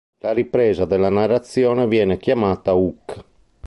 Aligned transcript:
La 0.21 0.31
"ripresa" 0.33 0.85
della 0.85 1.09
narrazione 1.11 1.85
viene 1.85 2.17
chiamata 2.17 2.73
"hook". 2.73 3.23